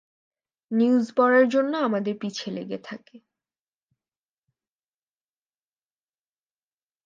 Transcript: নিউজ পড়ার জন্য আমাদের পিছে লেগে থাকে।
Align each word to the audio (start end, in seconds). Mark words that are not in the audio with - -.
নিউজ 0.71 1.05
পড়ার 1.17 1.45
জন্য 1.49 1.73
আমাদের 1.79 2.13
পিছে 2.21 2.47
লেগে 2.51 2.79
থাকে। 2.83 3.15